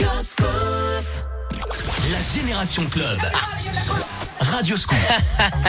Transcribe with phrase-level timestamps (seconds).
[0.00, 0.06] La
[2.34, 3.18] Génération Club.
[4.40, 4.96] Radio Scoop.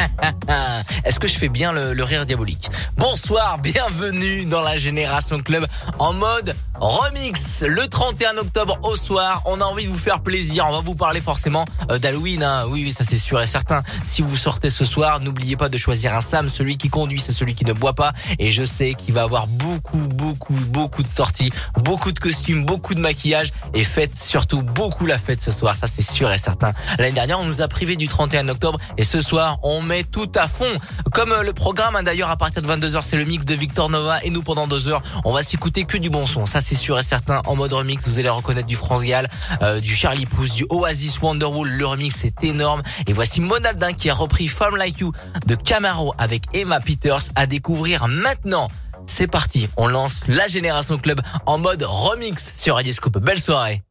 [1.04, 2.70] Est-ce que je fais bien le, le rire diabolique?
[2.96, 5.66] Bonsoir, bienvenue dans la Génération Club
[5.98, 7.62] en mode remix.
[7.62, 10.66] Le 31 octobre au soir, on a envie de vous faire plaisir.
[10.68, 12.44] On va vous parler forcément euh, d'Halloween.
[12.44, 12.66] Hein.
[12.68, 13.84] Oui, oui, ça c'est sûr et certain.
[14.06, 16.50] Si vous sortez ce soir, n'oubliez pas de choisir un Sam.
[16.50, 18.14] Celui qui conduit, c'est celui qui ne boit pas.
[18.40, 22.94] Et je sais qu'il va avoir beaucoup, beaucoup, beaucoup de sorties, beaucoup de costumes, beaucoup
[22.96, 23.52] de maquillage.
[23.74, 25.76] Et faites surtout beaucoup la fête ce soir.
[25.76, 26.74] Ça c'est sûr et certain.
[26.98, 28.80] L'année dernière, on nous a privé du 31 octobre.
[28.98, 30.66] Et ce soir, on met tout à fond.
[31.12, 33.90] Comme euh, le programme, hein, d'ailleurs, à partir de 22h, c'est le mix de Victor
[33.90, 34.24] Nova.
[34.24, 36.46] Et nous, pendant deux heures, on va s'écouter que du bon son.
[36.46, 37.42] Ça c'est sûr et certain.
[37.48, 39.28] En mode remix, vous allez reconnaître du France Gall,
[39.64, 41.68] euh, du Charlie Pouce, du Oasis Wonderwall.
[41.68, 42.84] Le remix c'est énorme.
[43.08, 45.12] Et voici Monaldin qui a repris Femme Like You
[45.48, 48.70] de Camaro avec Emma Peters à découvrir maintenant.
[49.08, 53.18] C'est parti, on lance la Génération Club en mode remix sur Radio Scoop.
[53.18, 53.82] Belle soirée.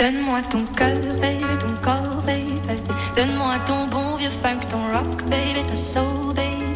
[0.00, 2.22] Donne-moi ton cœur, baby, ton corps.
[3.16, 5.76] Donne-moi ton bon vieux funk, ton rock, baby, ta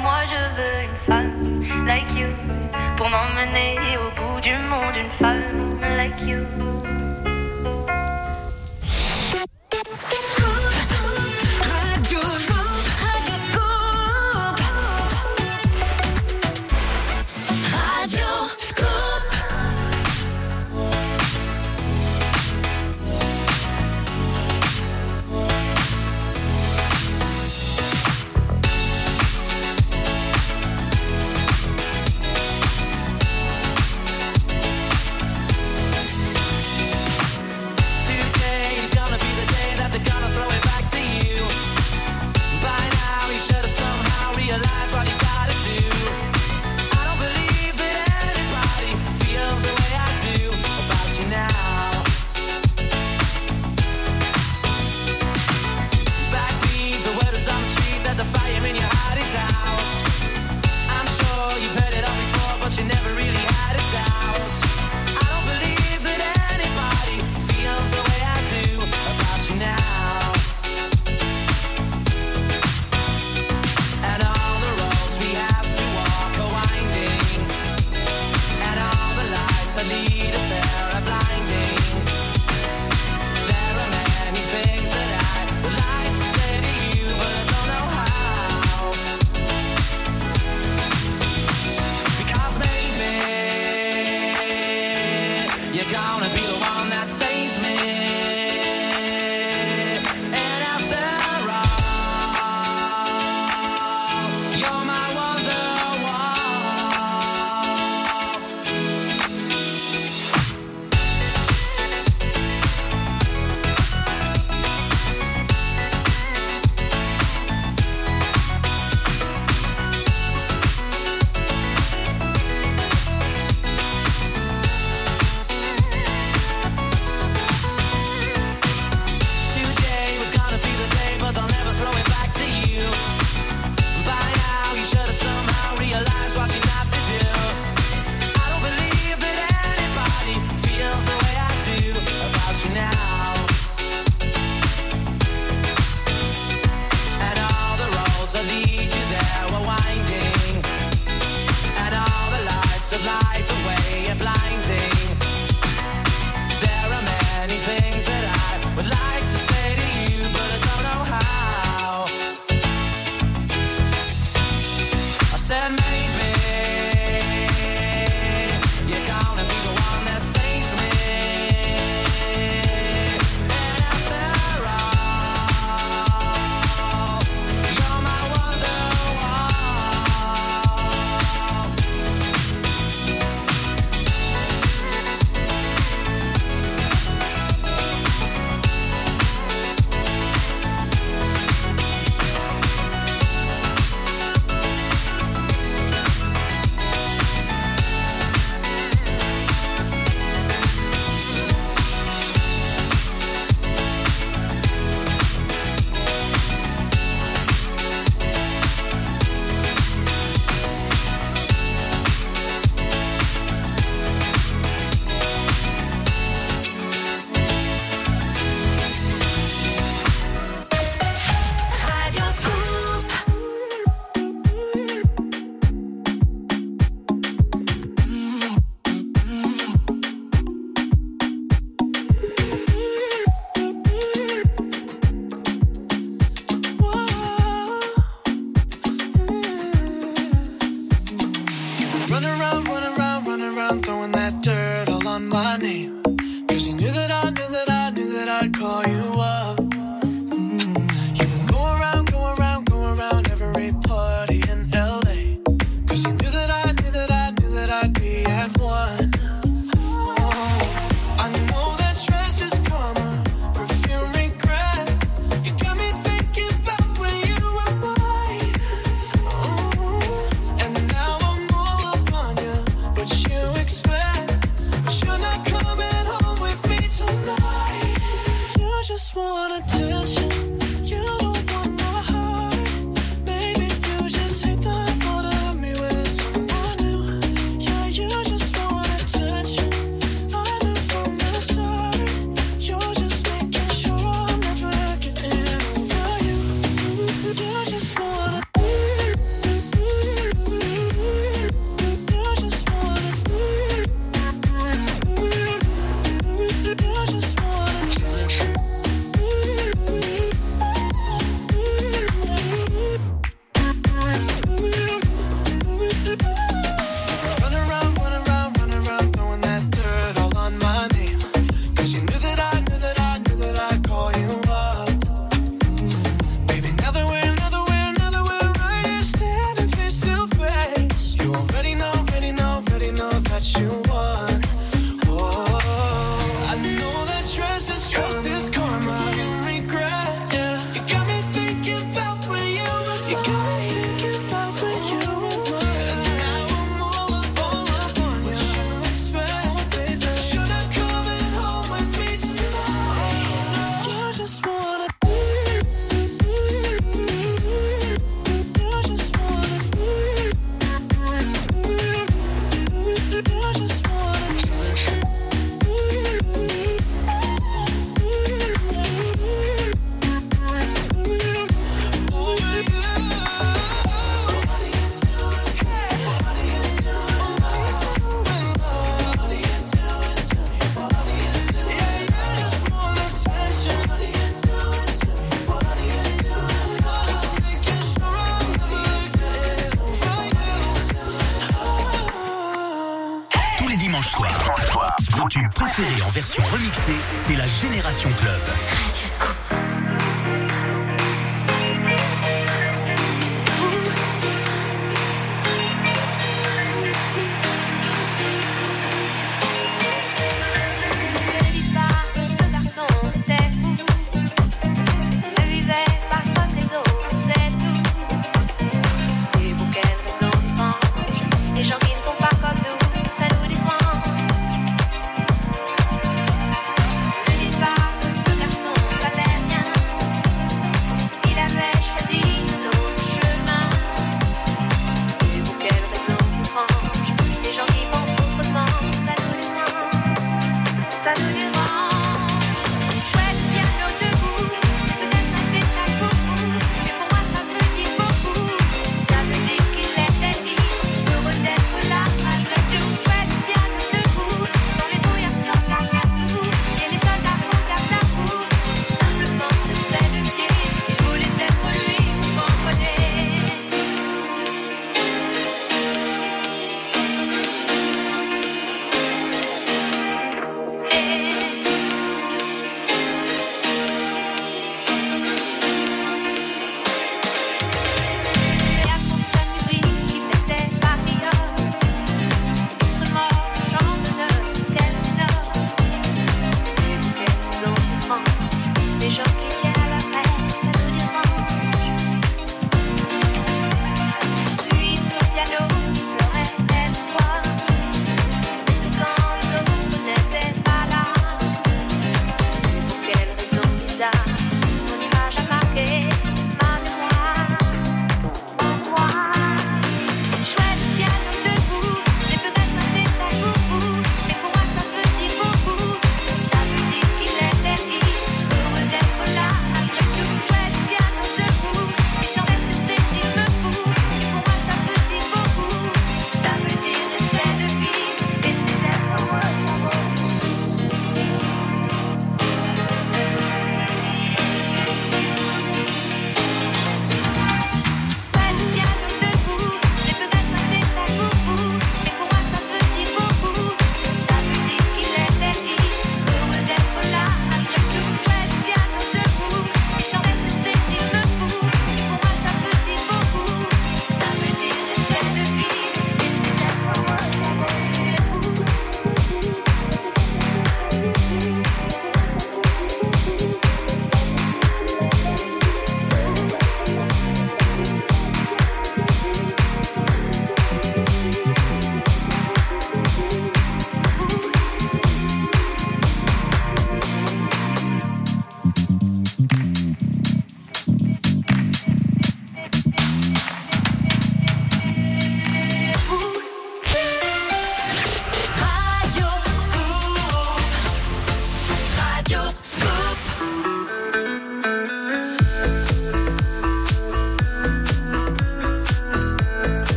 [0.00, 2.28] moi, je veux une femme like you.
[2.96, 5.42] Pour m'emmener au bout du monde, une femme
[5.96, 6.69] like you.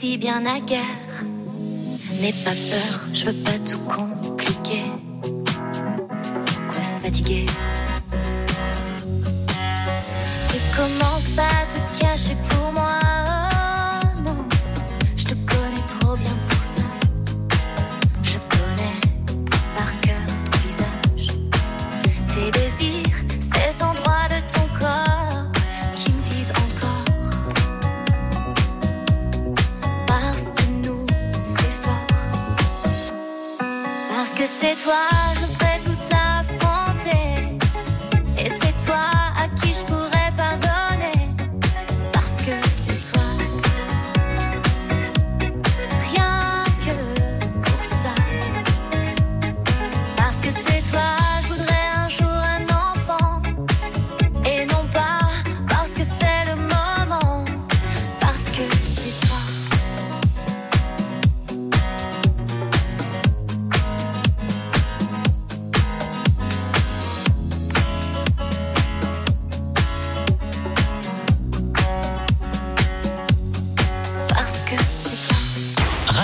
[0.00, 0.79] Si bien à.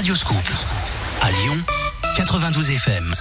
[0.07, 0.37] Radioscoop.
[1.21, 1.57] À Lyon,
[2.17, 3.17] 92 FM.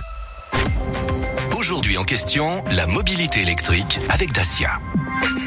[1.58, 4.80] Aujourd'hui en question, la mobilité électrique avec Dacia.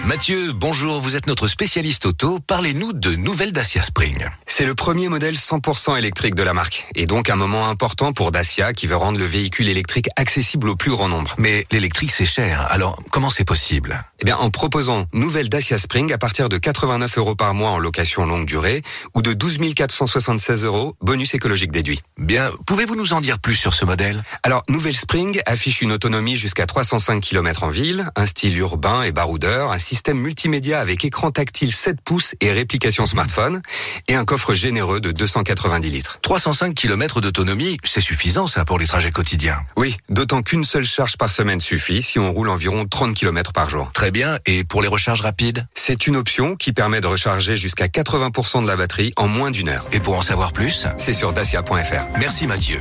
[0.09, 2.39] Mathieu, bonjour, vous êtes notre spécialiste auto.
[2.41, 4.27] Parlez-nous de nouvelles Dacia Spring.
[4.47, 8.31] C'est le premier modèle 100% électrique de la marque et donc un moment important pour
[8.31, 11.35] Dacia qui veut rendre le véhicule électrique accessible au plus grand nombre.
[11.37, 14.03] Mais l'électrique c'est cher, alors comment c'est possible?
[14.21, 17.79] Eh bien, en proposant nouvelle Dacia Spring à partir de 89 euros par mois en
[17.79, 18.81] location longue durée
[19.15, 22.01] ou de 12 476 euros bonus écologique déduit.
[22.17, 24.25] Bien, pouvez-vous nous en dire plus sur ce modèle?
[24.43, 29.13] Alors, nouvelle Spring affiche une autonomie jusqu'à 305 km en ville, un style urbain et
[29.13, 33.61] baroudeur, un système multimédia avec écran tactile 7 pouces et réplication smartphone
[34.09, 36.19] et un coffre généreux de 290 litres.
[36.23, 39.61] 305 km d'autonomie, c'est suffisant ça pour les trajets quotidiens.
[39.77, 43.69] Oui, d'autant qu'une seule charge par semaine suffit si on roule environ 30 km par
[43.69, 43.91] jour.
[43.93, 45.67] Très bien, et pour les recharges rapides?
[45.75, 49.69] C'est une option qui permet de recharger jusqu'à 80% de la batterie en moins d'une
[49.69, 49.87] heure.
[49.93, 50.87] Et pour en savoir plus?
[50.97, 52.19] C'est sur dacia.fr.
[52.19, 52.81] Merci Mathieu.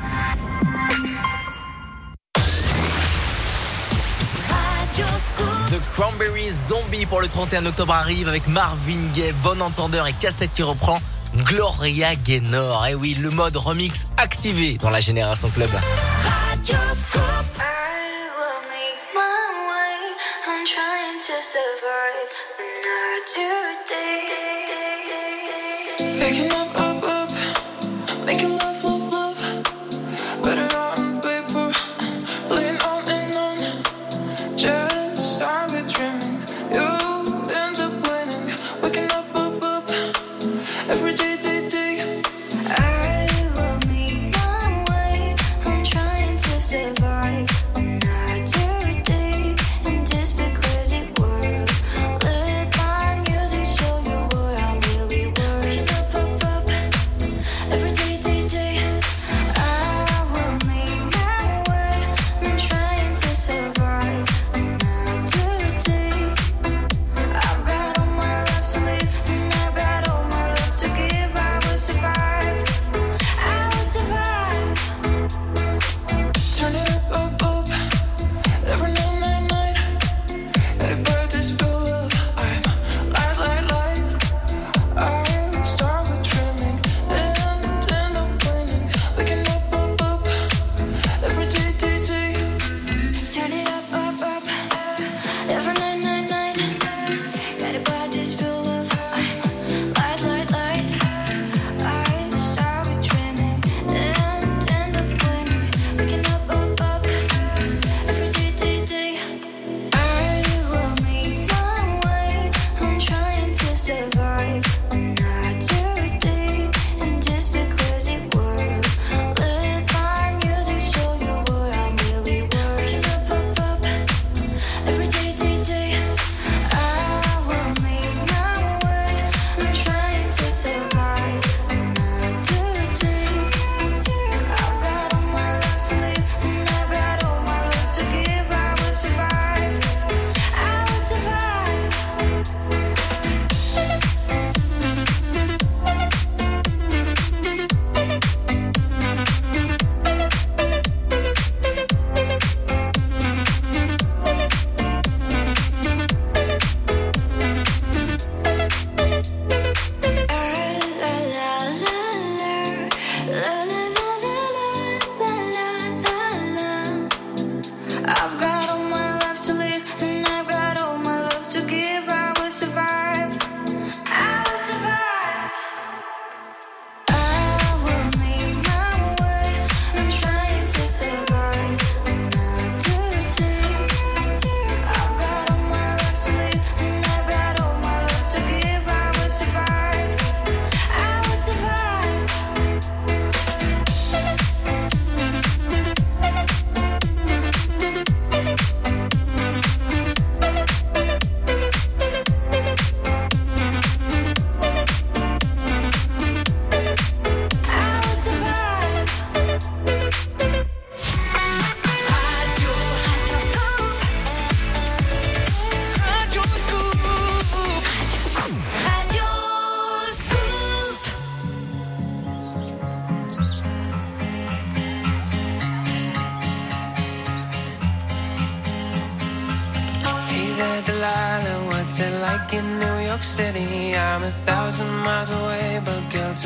[5.17, 10.51] The Cranberry Zombie pour le 31 octobre arrive avec Marvin Gaye, Bon Entendeur et Cassette
[10.53, 11.01] qui reprend
[11.37, 12.85] Gloria Gaynor.
[12.85, 15.71] Et oui, le mode remix activé dans la Génération Club.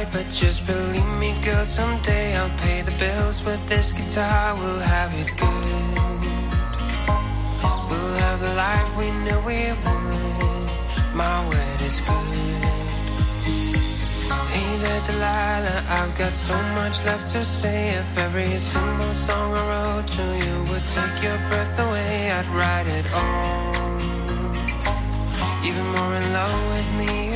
[0.00, 1.64] right, but just believe me, girl.
[1.64, 4.54] Someday I'll pay the bills with this guitar.
[4.54, 6.28] We'll have it good.
[7.88, 10.68] We'll have the life we knew we would.
[11.14, 12.64] My word is good.
[14.54, 15.82] Hey there, Delilah.
[15.98, 17.88] I've got so much left to say.
[17.88, 22.88] If every single song I wrote to you would take your breath away, I'd write
[22.98, 23.90] it all.
[25.68, 27.29] Even more in love with me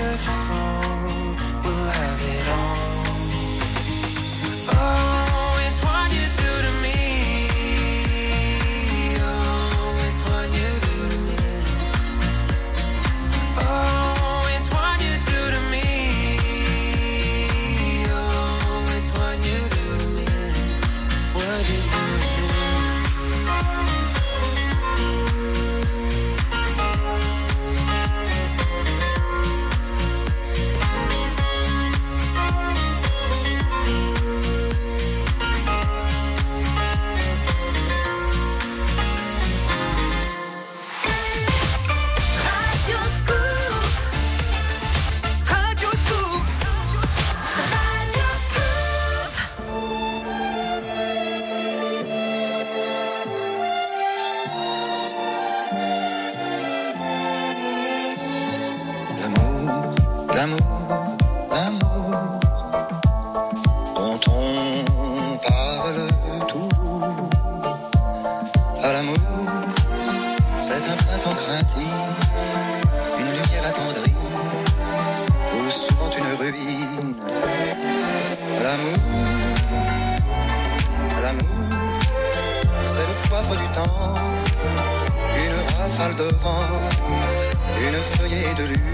[87.79, 88.94] une feuillée de lune.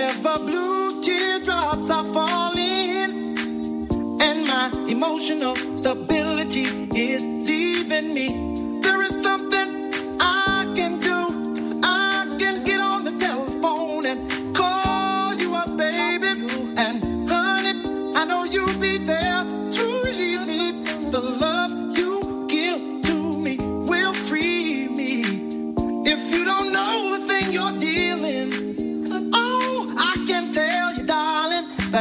[0.00, 3.36] Whenever blue teardrops are falling,
[4.22, 6.62] and my emotional stability
[6.96, 9.69] is leaving me, there is something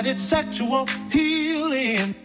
[0.09, 2.15] it's sexual healing.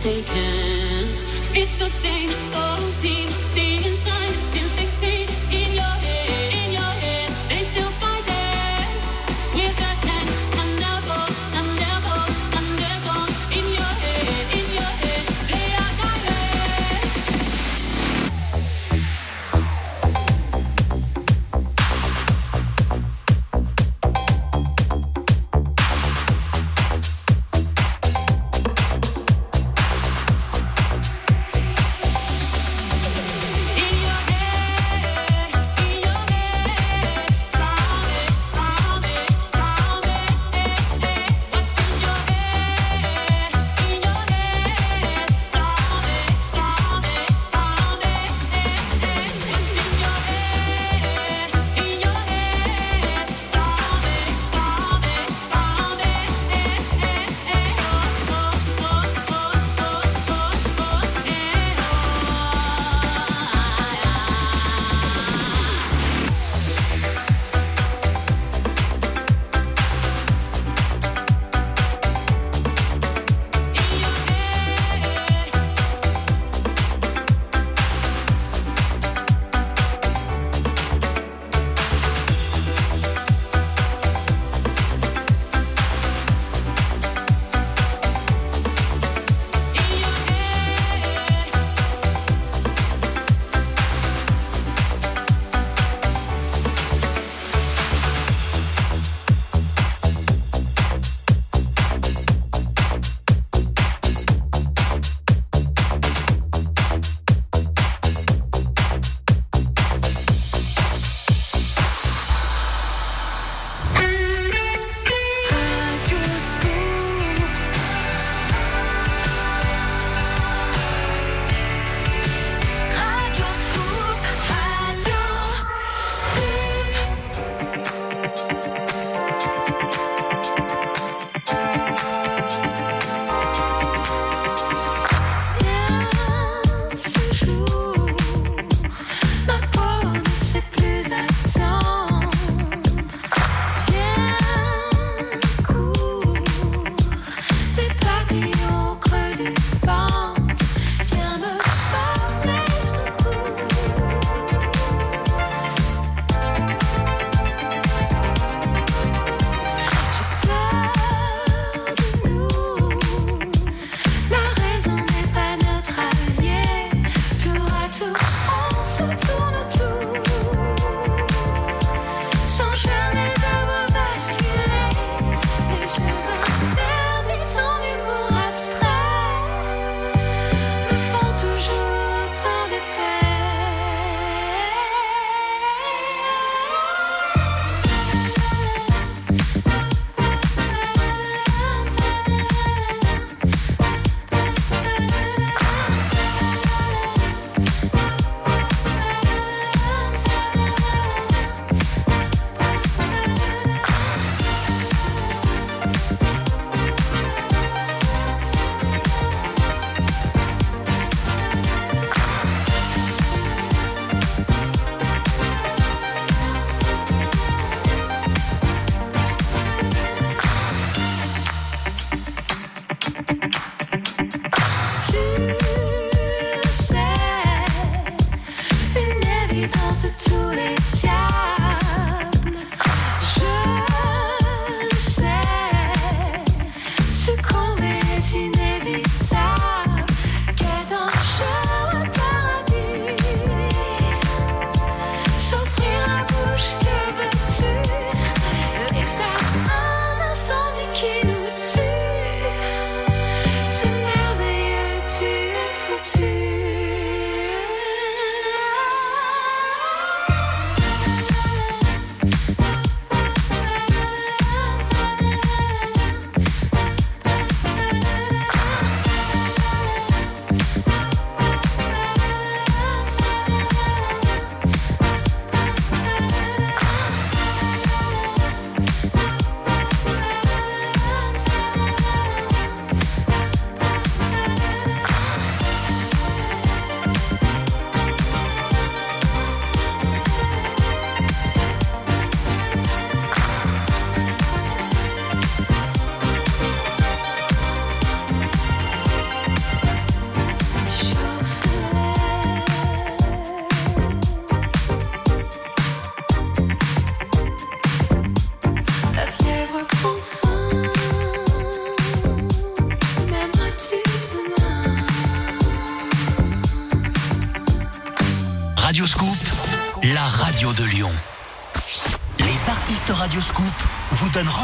[0.00, 0.37] taken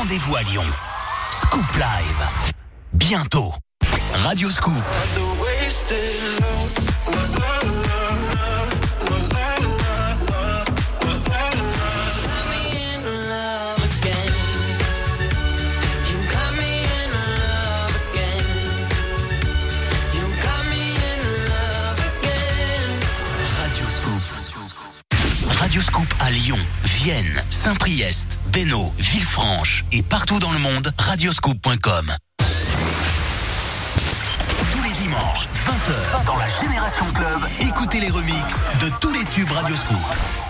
[0.04, 0.64] rendez-vous à Lyon.
[1.30, 2.52] Scoop Live.
[2.92, 3.54] Bientôt.
[4.12, 4.93] Radio Scoop.
[30.44, 32.12] dans le monde, radioscoop.com.
[34.72, 39.50] Tous les dimanches, 20h, dans la Génération Club, écoutez les remixes de tous les tubes
[39.50, 40.43] Radioscoop.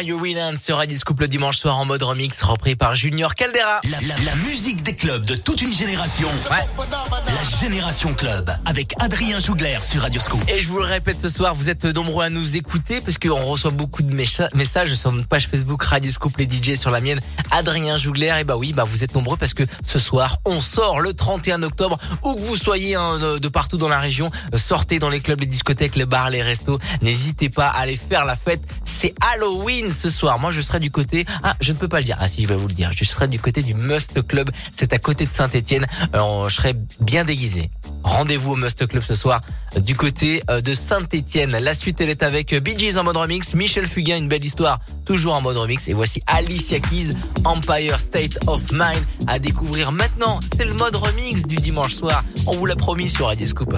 [0.00, 3.82] Mario Winans sera Scoop le dimanche soir en mode remix, repris par Junior Caldera.
[3.84, 6.26] La, la- la musique des clubs de toute une génération.
[6.48, 10.40] La Génération Club avec Adrien Jougler sur Radio Scoop.
[10.48, 13.44] Et je vous le répète ce soir, vous êtes nombreux à nous écouter parce qu'on
[13.44, 14.10] reçoit beaucoup de
[14.54, 17.20] messages sur notre page Facebook Radio Scoop les DJ sur la mienne
[17.50, 18.34] Adrien Jougler.
[18.40, 21.62] Et bah oui, bah vous êtes nombreux parce que ce soir on sort le 31
[21.62, 25.40] octobre où que vous soyez hein, de partout dans la région, sortez dans les clubs,
[25.40, 26.78] les discothèques, les bars, les restos.
[27.02, 28.62] N'hésitez pas à aller faire la fête.
[28.84, 30.38] C'est Halloween ce soir.
[30.38, 32.16] Moi je serai du côté ah je ne peux pas le dire.
[32.20, 32.90] Ah si je vais vous le dire.
[32.96, 34.50] Je serai du côté du Must Club.
[34.76, 35.86] C'est à côté de Saint-Étienne.
[36.12, 37.70] Alors je serai bien déguisé.
[38.02, 39.42] Rendez-vous au Must Club ce soir
[39.76, 41.50] euh, du côté euh, de Saint-Étienne.
[41.50, 44.44] La suite, elle est avec euh, Bee Gees en mode remix, Michel Fugain, une belle
[44.44, 45.86] histoire, toujours en mode remix.
[45.88, 47.14] Et voici Alicia Keys,
[47.44, 50.40] Empire State of Mind à découvrir maintenant.
[50.56, 52.24] C'est le mode remix du dimanche soir.
[52.46, 53.74] On vous l'a promis sur Radio Scoop.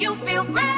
[0.00, 0.77] You feel brand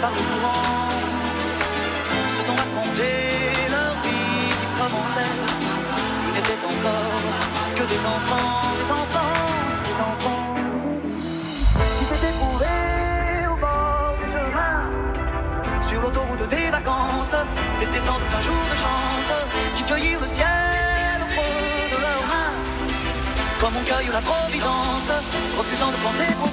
[0.00, 0.88] par le courant.
[2.36, 5.34] Se sont racontés leur vie qui commençait.
[6.26, 7.24] Ils n'étaient encore
[7.76, 9.38] que des enfants, des enfants,
[9.86, 10.44] des enfants.
[11.98, 14.76] Qui s'étaient trouvés au bord du chemin,
[15.88, 17.36] sur l'autoroute des vacances.
[17.78, 19.30] C'était sans doute un jour de chance,
[19.74, 22.54] qui cueillirent le ciel au creux de leurs mains.
[23.60, 25.10] Comme on cueille la providence,
[25.58, 26.47] refusant de penser pourtant.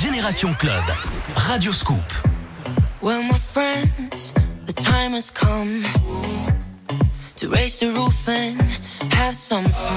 [0.00, 0.84] Génération Club,
[1.48, 1.98] Radio Scoop.
[3.02, 4.32] Well, my friends,
[4.64, 5.82] the time has come
[7.34, 8.60] to raise the roof and
[9.12, 9.87] have some fun.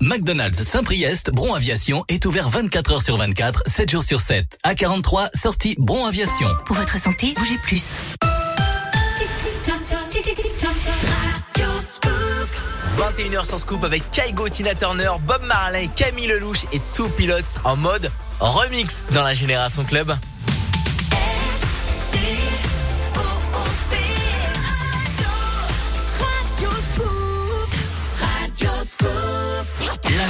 [0.00, 4.58] McDonald's Saint-Priest, Bron Aviation est ouvert 24 h sur 24, 7 jours sur 7.
[4.64, 6.48] A43, sortie Bron Aviation.
[6.64, 8.00] Pour votre santé, bougez plus.
[12.96, 17.76] 21h sans scoop avec Kaigo, Tina Turner, Bob Marley, Camille Lelouch et tout pilote en
[17.76, 20.16] mode remix dans la Génération Club.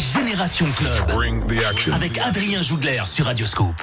[0.00, 1.10] Génération Club.
[1.92, 3.80] Avec Adrien Jougler sur Radioscope.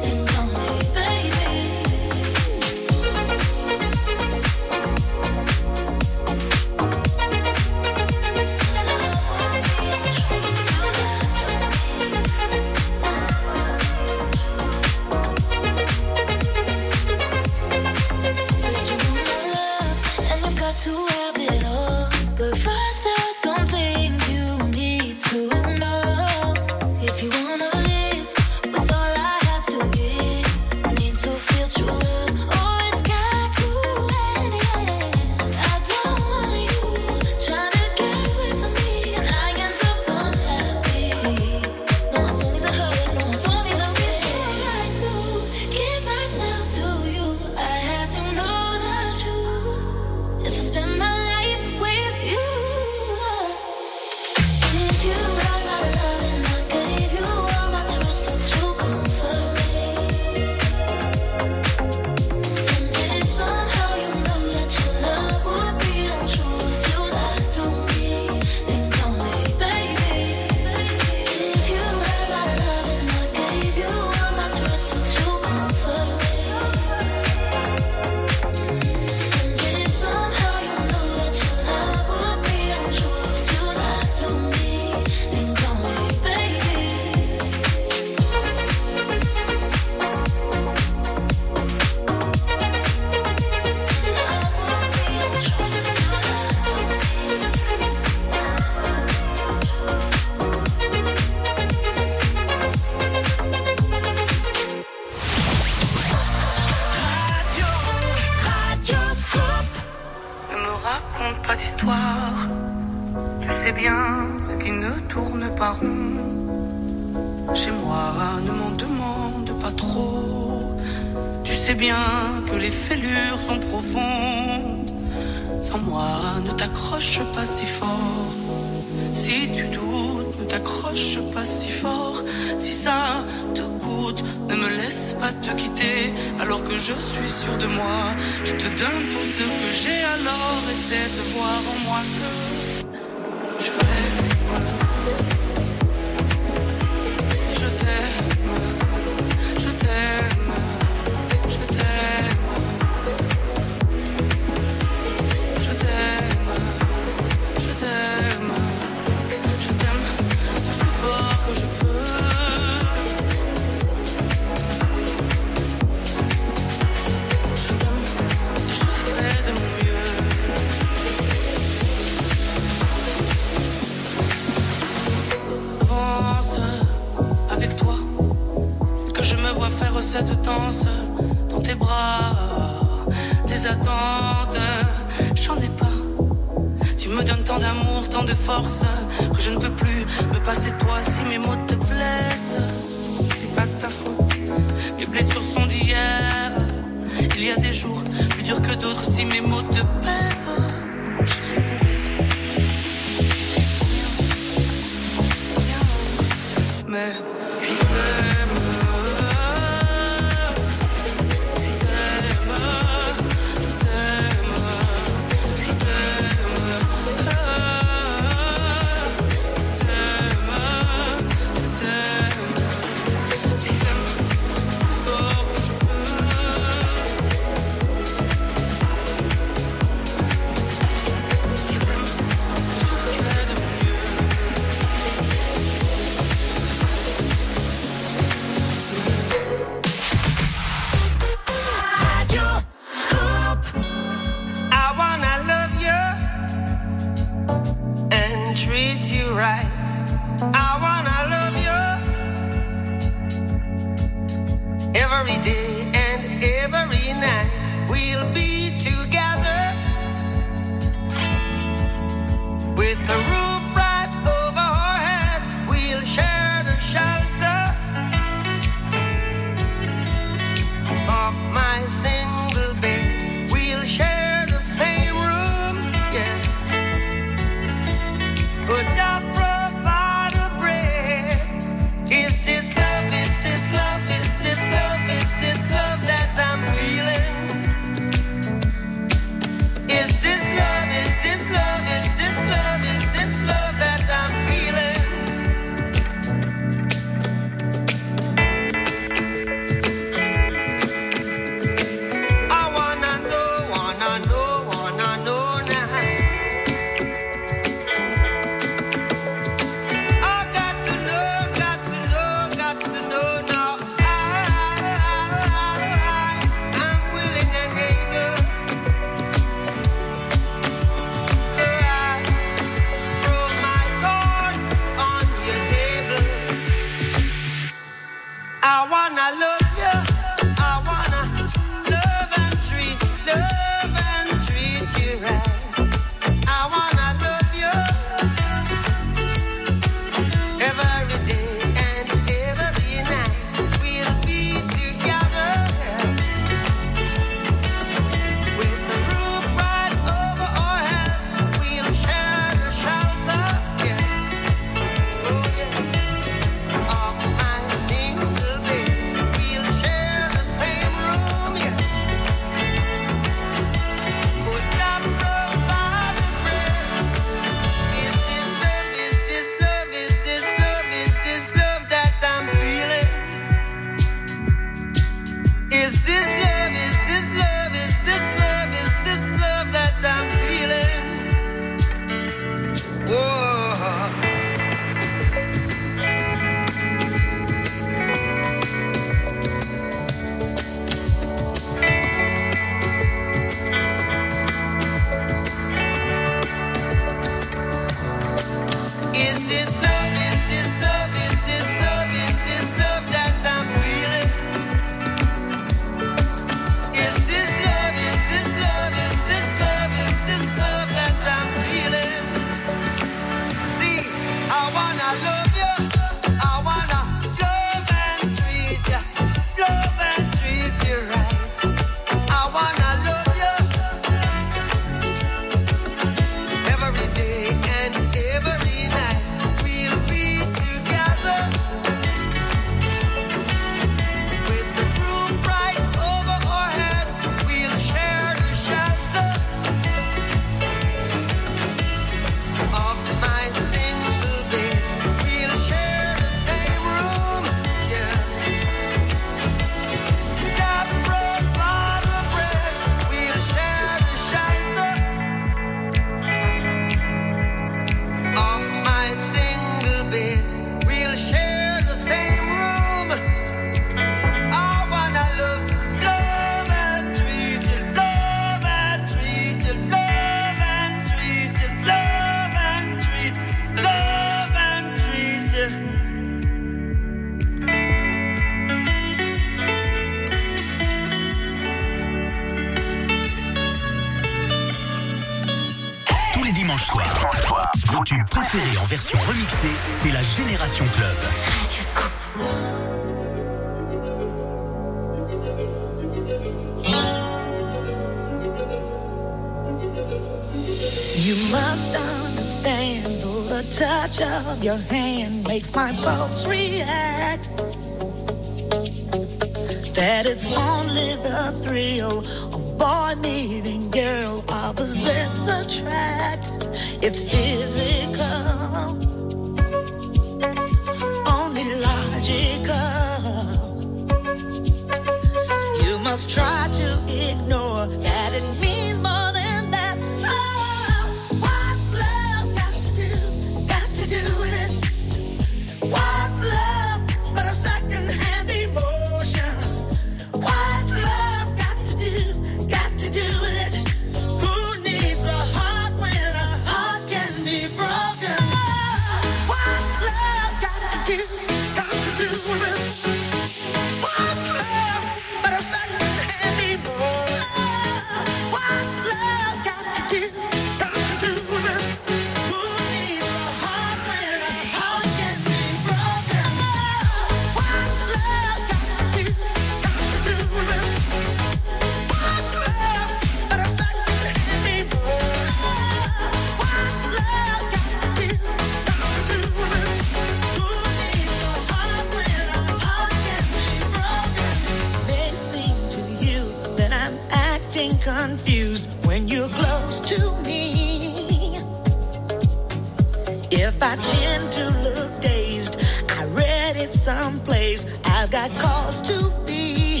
[597.20, 597.86] someplace.
[598.04, 599.14] I've got calls to
[599.46, 600.00] be.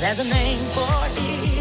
[0.00, 0.88] There's a name for
[1.20, 1.53] it.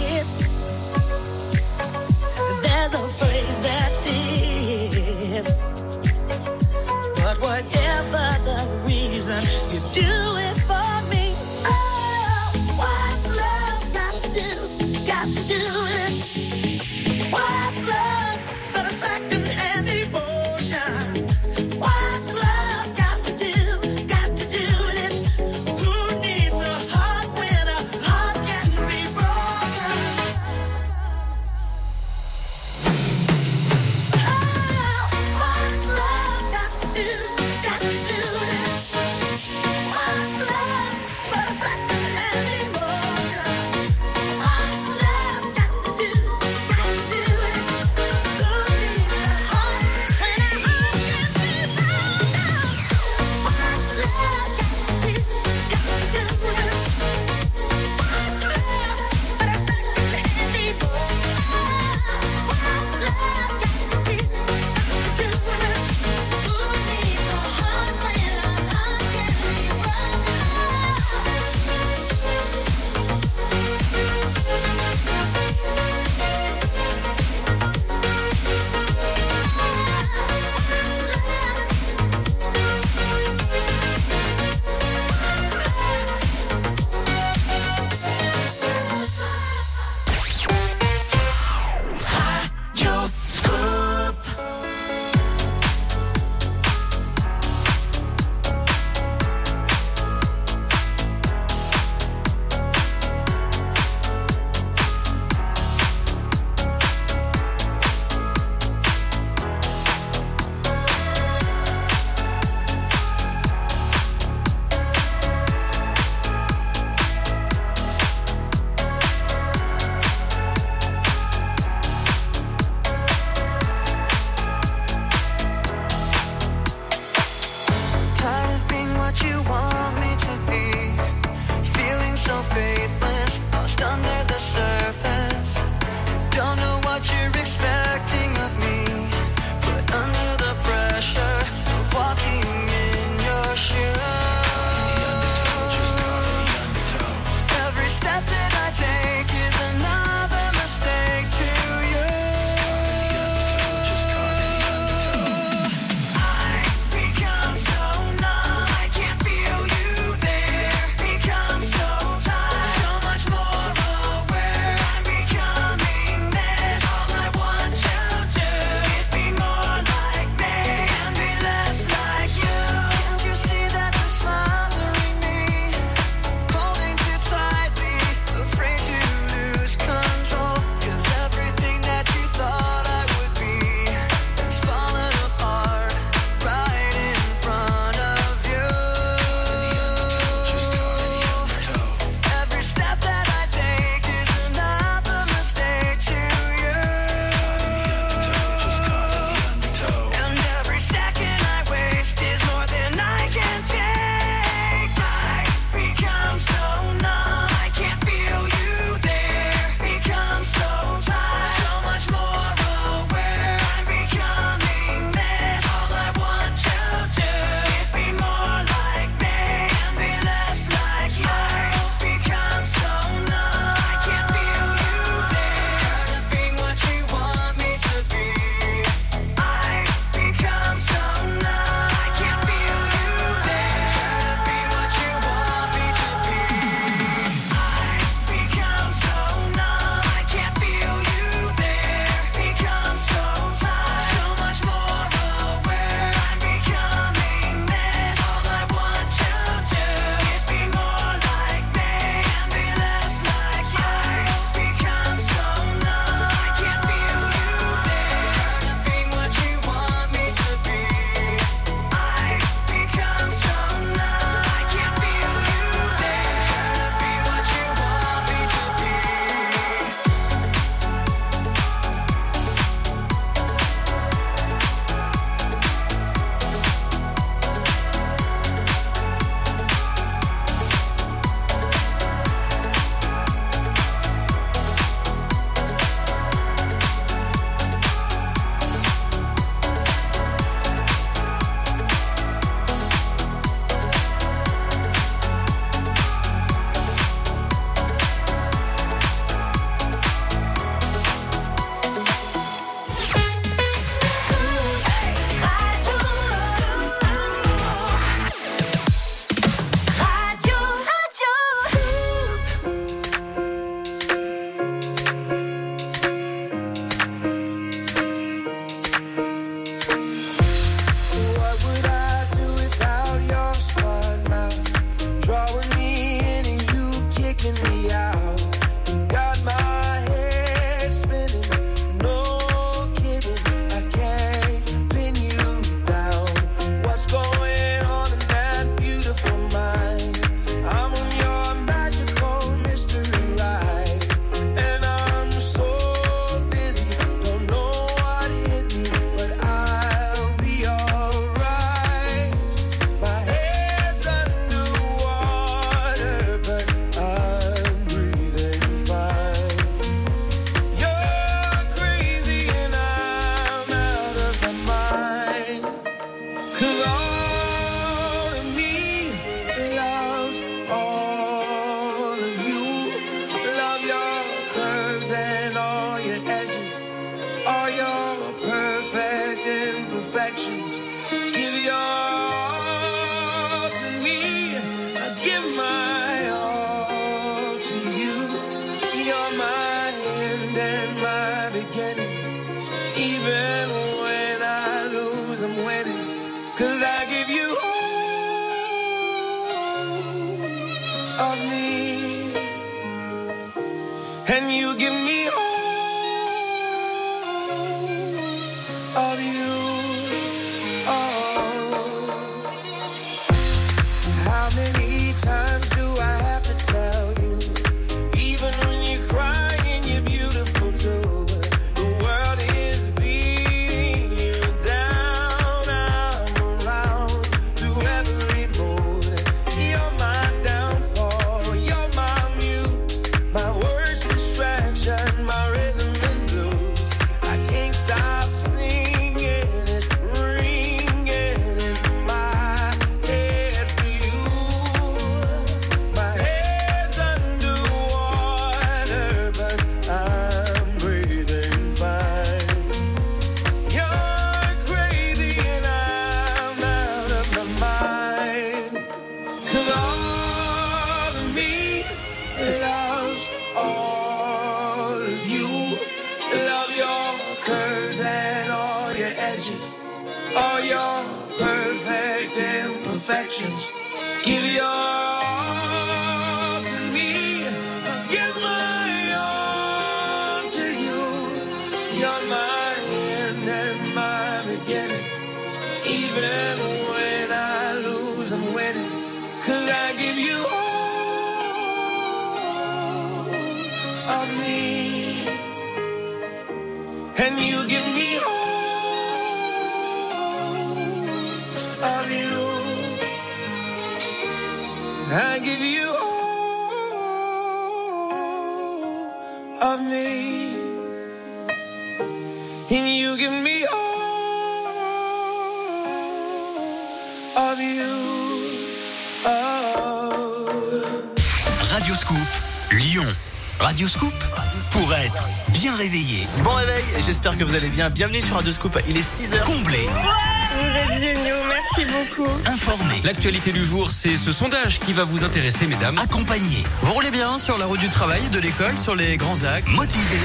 [527.38, 527.89] que vous allez bien.
[527.89, 529.43] Bienvenue sur Radio Scoop, il est 6h.
[529.43, 532.30] Comblé Vous êtes géniaux, merci beaucoup.
[532.45, 533.01] Informé.
[533.03, 535.97] L'actualité du jour, c'est ce sondage qui va vous intéresser, mesdames.
[535.97, 536.64] Accompagné.
[536.81, 539.69] Vous roulez bien sur la route du travail, de l'école, sur les grands axes?
[539.69, 540.18] Motivé.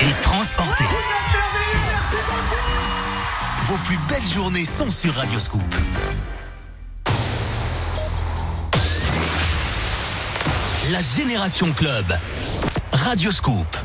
[0.00, 0.84] Et transporté.
[0.84, 3.72] Vous êtes merci beaucoup.
[3.72, 5.74] Vos plus belles journées sont sur Radio Scoop.
[10.90, 12.06] La Génération Club.
[12.92, 13.76] Radio Scoop.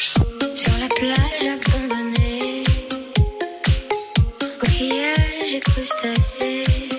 [0.00, 0.22] Sur
[0.78, 2.62] la plage abandonnée,
[4.60, 6.97] coquillage et crustacés.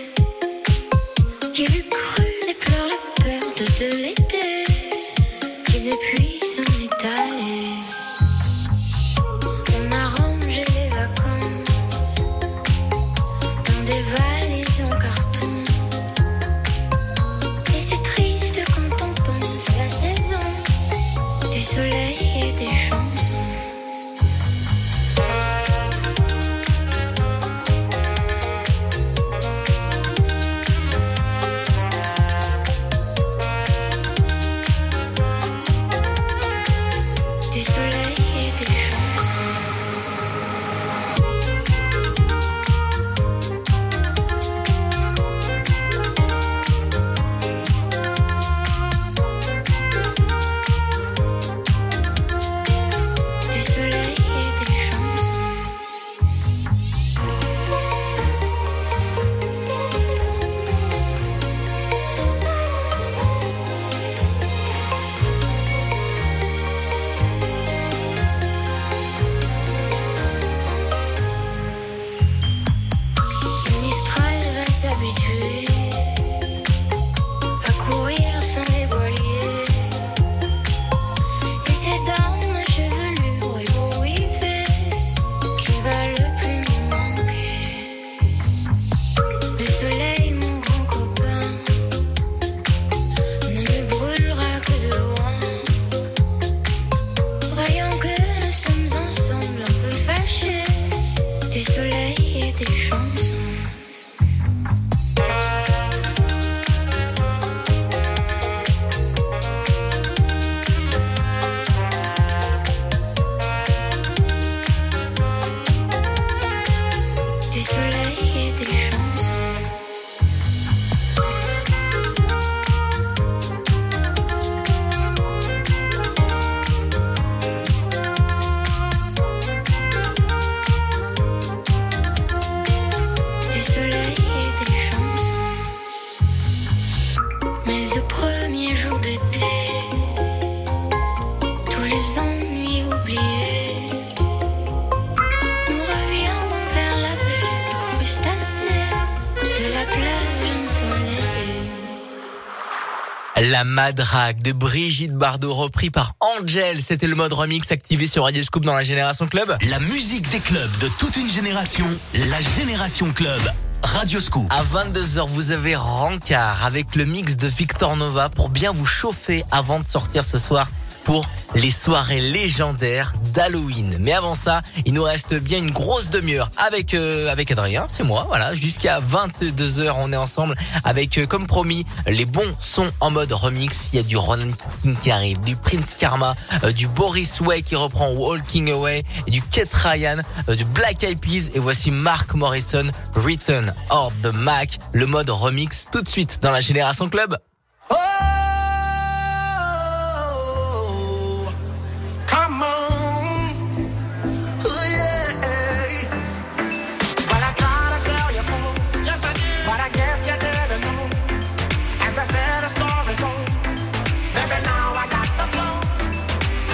[153.59, 156.81] La Madrague de Brigitte Bardot repris par Angel.
[156.81, 159.53] C'était le mode remix activé sur Radio Scoop dans la Génération Club.
[159.69, 161.85] La musique des clubs de toute une génération,
[162.29, 163.41] la Génération Club.
[163.83, 164.47] Radio Scoop.
[164.49, 169.43] À 22h, vous avez Rancard avec le mix de Victor Nova pour bien vous chauffer
[169.51, 170.69] avant de sortir ce soir
[171.03, 173.97] pour les soirées légendaires d'Halloween.
[173.99, 178.03] Mais avant ça, il nous reste bien une grosse demi-heure avec euh, avec Adrien, c'est
[178.03, 183.11] moi, voilà, jusqu'à 22h, on est ensemble avec euh, comme promis les bons sons en
[183.11, 184.51] mode remix, il y a du Ronan
[184.81, 189.41] King qui arrive, du Prince Karma, euh, du Boris Way qui reprend Walking Away, du
[189.41, 190.17] Kate Ryan,
[190.49, 195.29] euh, du Black Eyed Peas et voici Mark Morrison Return of the Mac, le mode
[195.29, 197.37] remix tout de suite dans la Génération Club.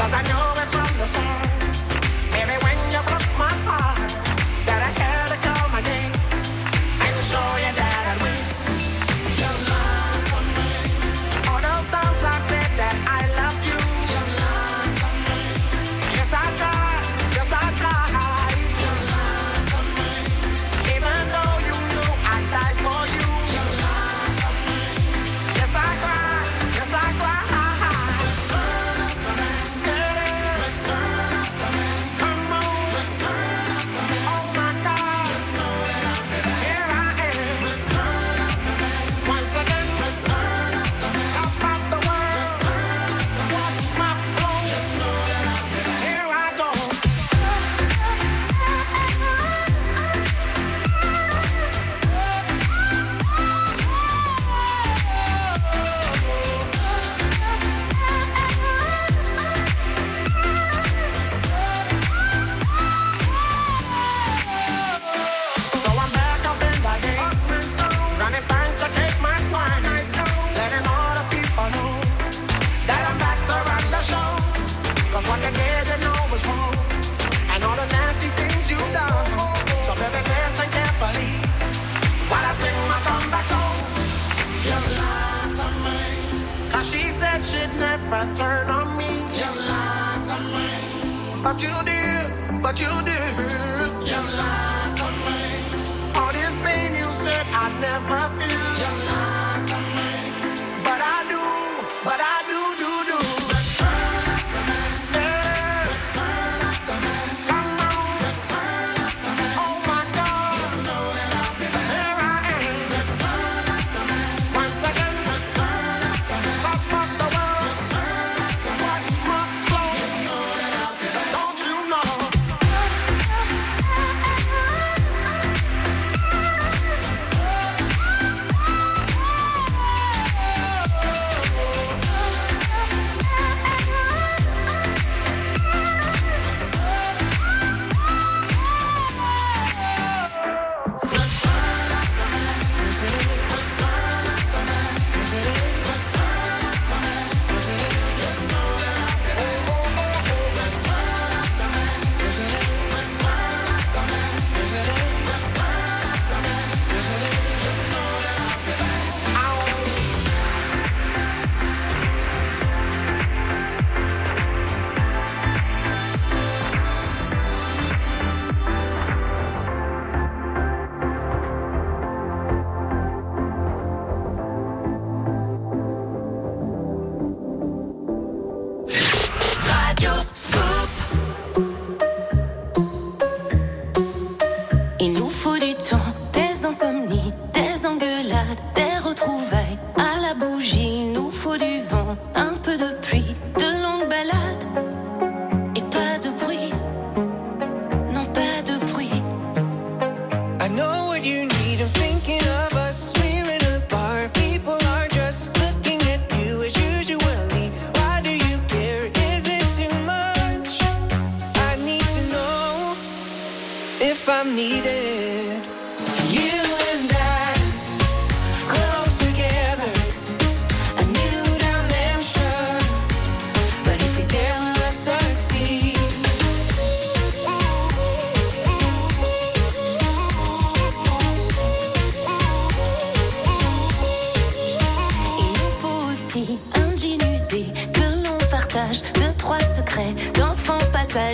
[0.06, 0.45] Cause I knew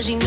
[0.02, 0.10] passage.
[0.10, 0.18] Il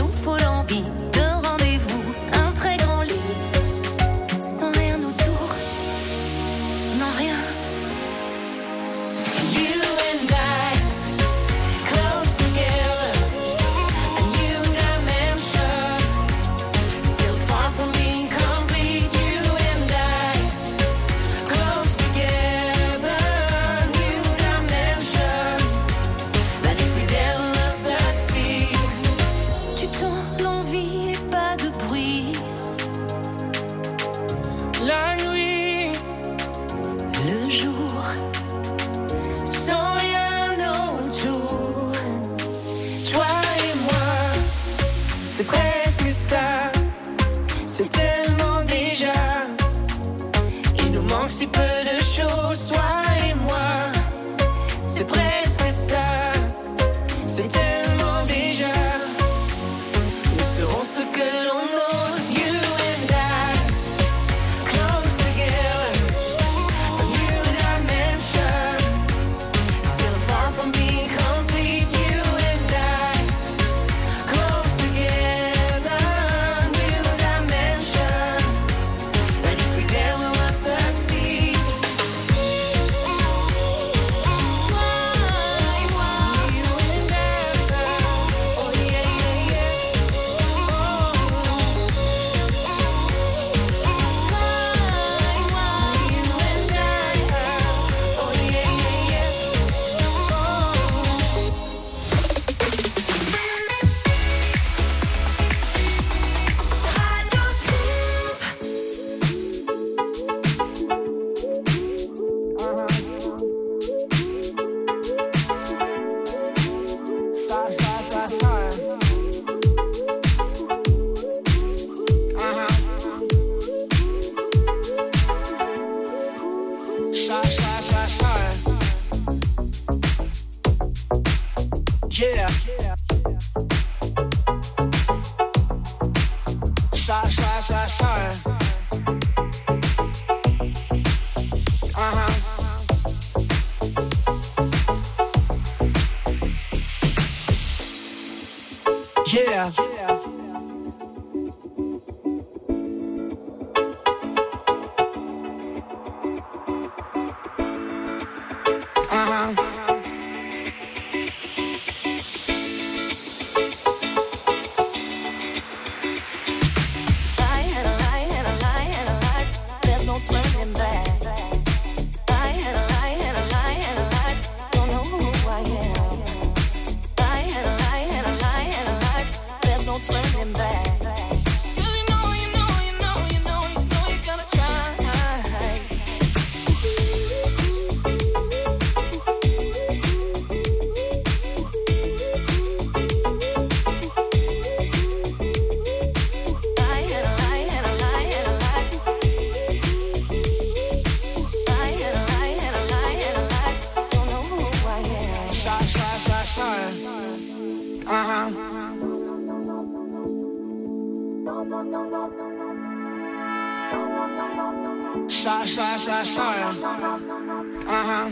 [215.28, 216.62] Sorry, sorry, sorry, sorry.
[216.62, 218.30] Uh huh.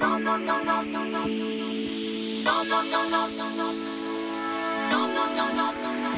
[0.00, 1.22] No, no, no, no, no, no.
[2.44, 3.68] No, no, no, no, no, no.
[4.90, 6.13] No, no, no, no, no, no.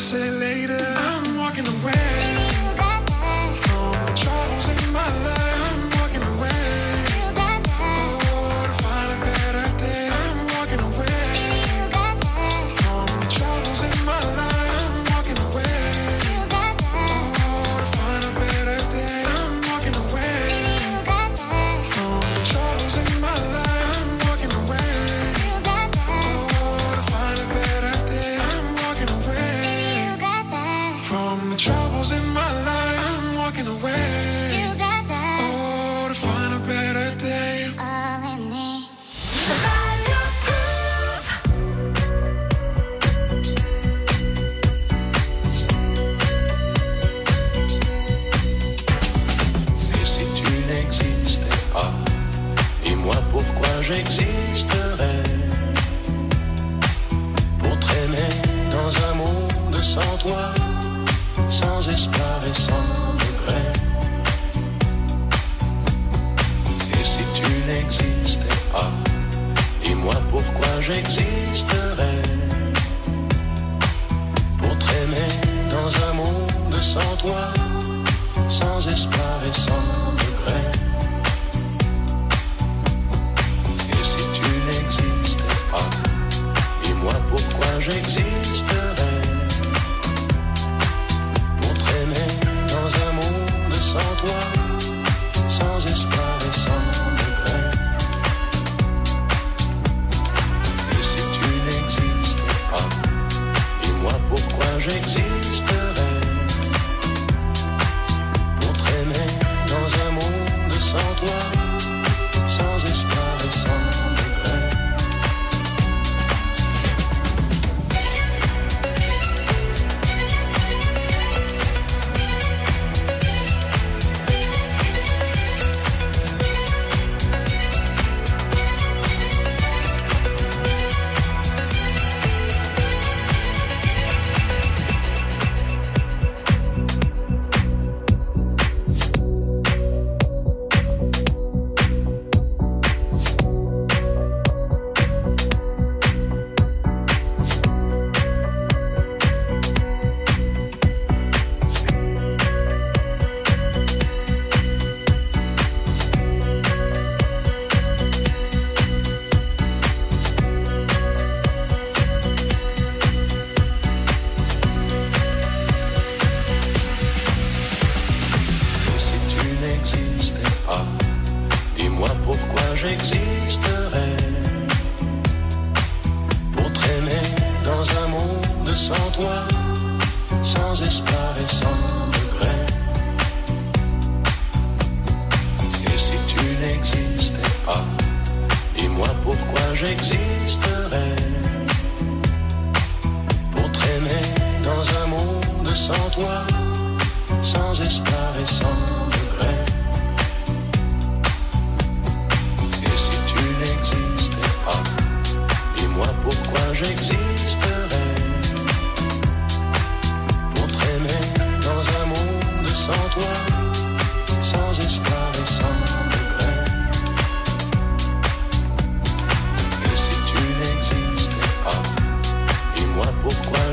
[0.00, 2.39] Say later, I'm walking away.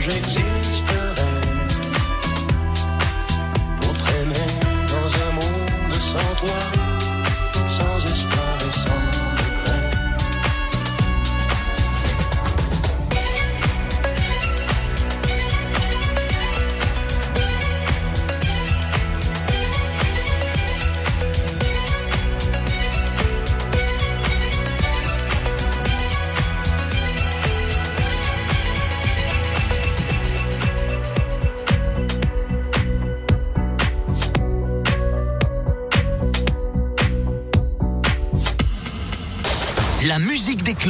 [0.10, 0.47] j'ai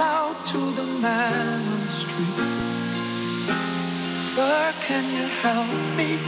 [0.00, 2.36] out to the man on the street
[4.18, 6.18] Sir, can you help me?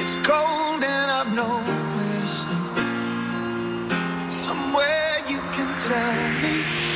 [0.00, 2.98] It's cold and I've nowhere to sleep
[4.30, 6.87] Somewhere you can tell me.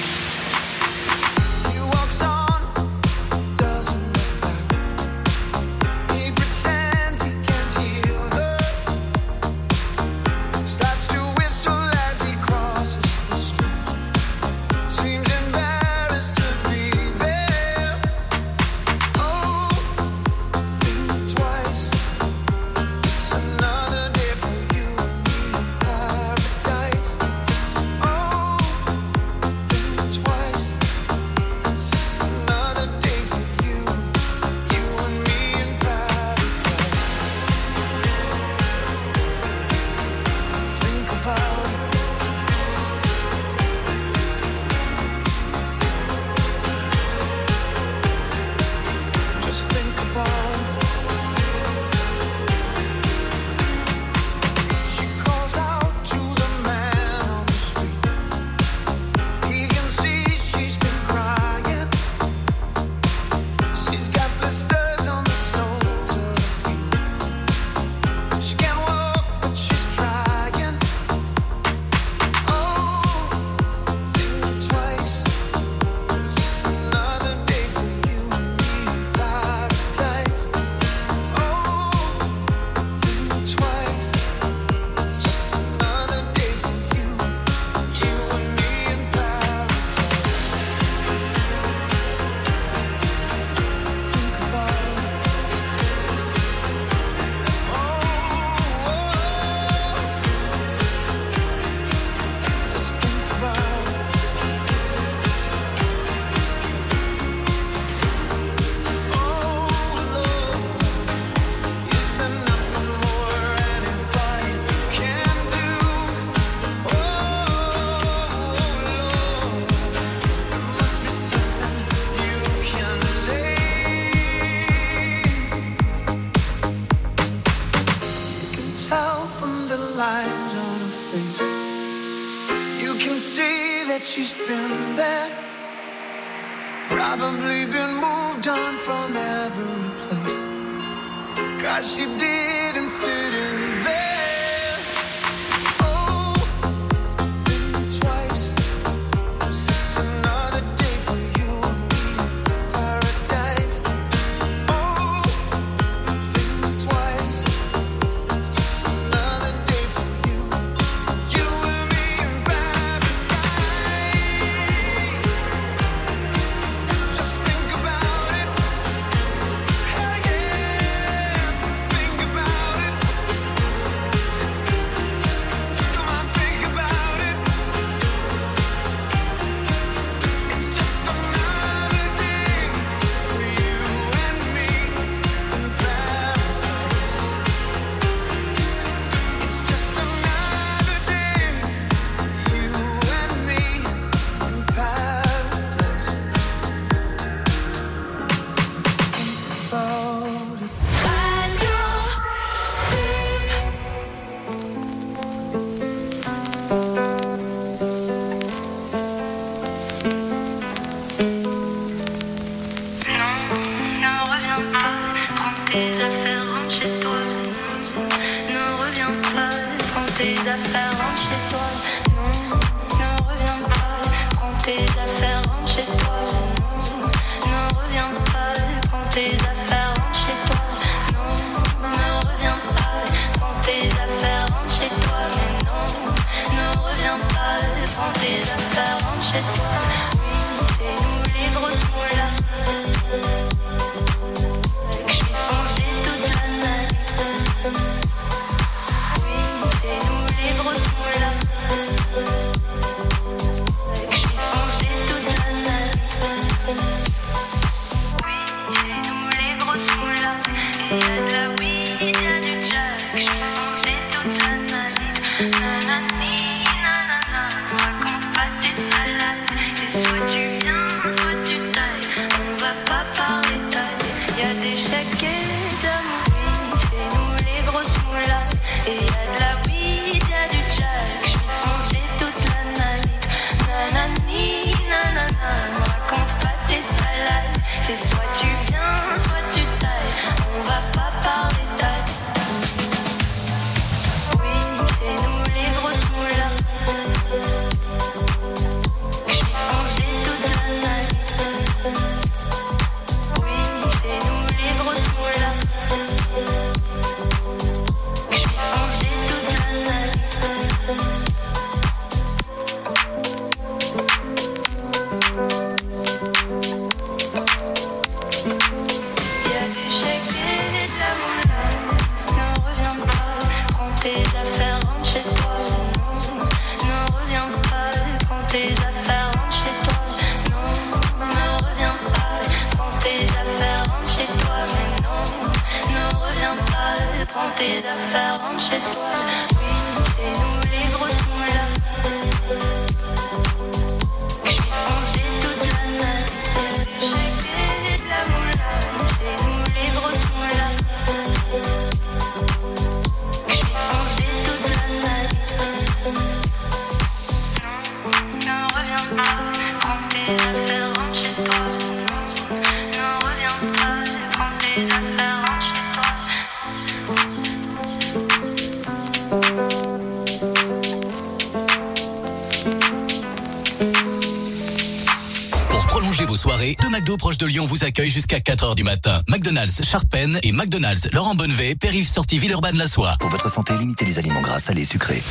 [377.92, 379.20] accueille jusqu'à 4h du matin.
[379.28, 383.16] McDonald's Charpennes et McDonald's Laurent Bonnevet, Périph' sortie Villeurbanne-la-Soie.
[383.20, 385.22] Pour votre santé, limitez les aliments gras, salés et sucrés.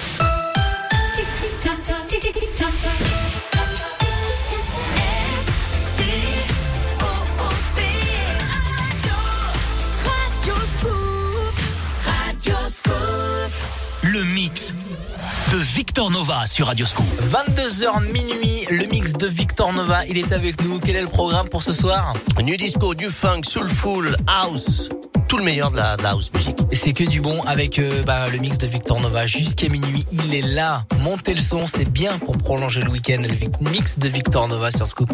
[16.02, 17.06] Victor Nova sur Radio Scoop.
[17.30, 20.80] 22h minuit, le mix de Victor Nova, il est avec nous.
[20.80, 22.16] Quel est le programme pour ce soir?
[22.42, 24.90] New disco, du funk, soulful, house
[25.28, 26.58] tout le meilleur de la, house music.
[26.74, 30.06] C'est que du bon avec euh, bah, le mix de Victor Nova jusqu'à minuit.
[30.12, 30.84] Il est là.
[31.00, 33.22] Montez le son, c'est bien pour prolonger le week-end.
[33.22, 35.14] Le mix de Victor Nova sur Scoop.